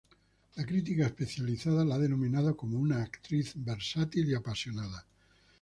[0.55, 5.05] La crítica especializada la ha denominado como "una actriz versátil y apasionada".